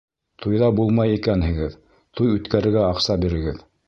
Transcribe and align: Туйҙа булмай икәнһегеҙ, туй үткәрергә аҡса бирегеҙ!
Туйҙа 0.43 0.69
булмай 0.77 1.11
икәнһегеҙ, 1.17 1.75
туй 2.21 2.31
үткәрергә 2.39 2.81
аҡса 2.87 3.19
бирегеҙ! 3.25 3.61